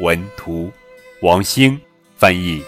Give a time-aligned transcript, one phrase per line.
[0.00, 0.72] 文图，
[1.22, 1.80] 王兴
[2.16, 2.62] 翻译。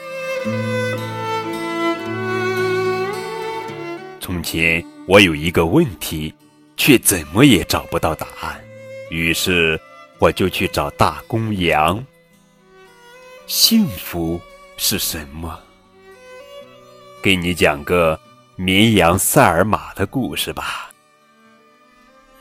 [4.19, 6.35] 从前我有一个问题，
[6.77, 8.61] 却怎么也找不到答案，
[9.11, 9.81] 于是
[10.19, 12.05] 我就去找大公羊。
[13.47, 14.41] 幸福
[14.77, 15.57] 是什么？
[17.23, 18.19] 给你讲个
[18.57, 20.91] 绵羊塞尔玛的故事吧。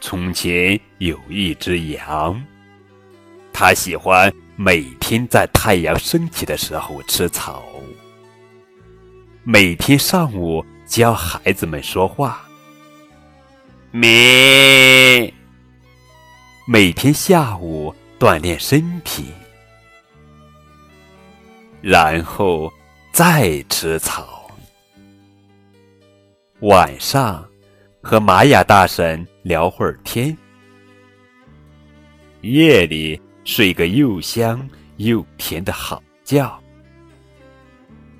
[0.01, 2.41] 从前有一只羊，
[3.51, 7.63] 它喜欢每天在太阳升起的时候吃草，
[9.41, 12.45] 每天上午教孩子们说话，
[13.89, 15.31] 咩；
[16.67, 19.31] 每天下午锻炼身体，
[21.79, 22.69] 然后
[23.13, 24.51] 再吃草，
[26.59, 27.45] 晚上。
[28.01, 30.35] 和玛雅大神聊会儿天，
[32.41, 33.21] 夜里
[33.51, 36.47] 睡个又香又甜的好觉。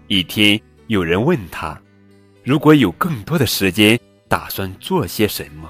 [0.07, 1.79] 一天，有人问他，
[2.43, 5.69] 如果有更多的时间，打算做些什么？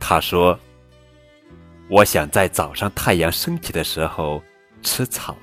[0.00, 0.58] 他说
[1.88, 4.42] ：“我想在早上太阳升起的时候
[4.82, 5.38] 吃草，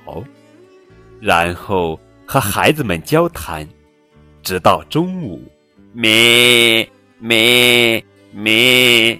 [1.21, 3.65] 然后和孩子们交谈，
[4.43, 5.49] 直到中午。”
[5.95, 6.85] 咩。
[7.19, 8.03] 咩
[8.33, 9.17] 咩，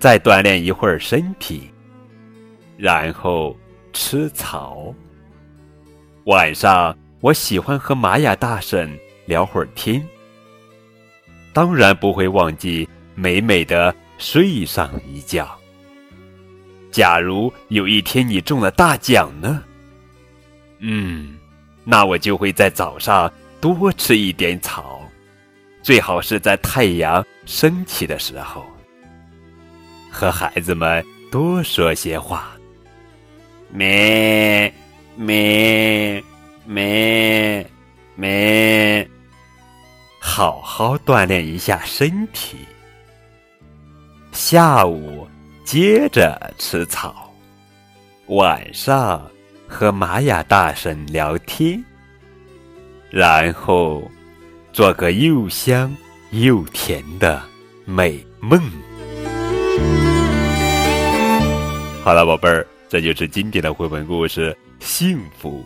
[0.00, 1.70] 再锻炼一会儿身体，
[2.78, 3.54] 然后
[3.92, 4.94] 吃草。
[6.26, 8.96] 晚上我喜欢和玛雅大婶
[9.26, 10.02] 聊会儿天，
[11.52, 15.58] 当然不会忘记美美的睡上一觉。
[16.90, 19.62] 假如有一天你中了大奖呢？
[20.78, 21.36] 嗯，
[21.84, 23.30] 那我就会在早上
[23.60, 25.00] 多吃一点草。
[25.82, 28.64] 最好是在太阳升起的时候，
[30.10, 32.52] 和孩子们多说些话，
[33.70, 34.72] 咩
[35.16, 36.22] 咩
[36.66, 37.66] 咩
[38.14, 39.08] 咩，
[40.18, 42.58] 好好锻炼一下身体。
[44.32, 45.26] 下午
[45.64, 47.32] 接着吃草，
[48.26, 49.28] 晚上
[49.66, 51.84] 和玛雅大婶聊天，
[53.10, 54.02] 然后。
[54.70, 55.92] 做个又香
[56.30, 57.42] 又甜的
[57.84, 58.60] 美梦。
[62.04, 65.60] 好了，宝贝儿，这就是今天的绘本故事《幸福》。